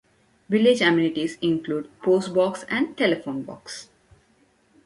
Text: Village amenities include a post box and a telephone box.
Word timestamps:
Village 0.49 0.81
amenities 0.81 1.37
include 1.43 1.85
a 1.85 2.03
post 2.03 2.33
box 2.33 2.65
and 2.71 2.89
a 2.89 2.93
telephone 2.93 3.43
box. 3.43 3.89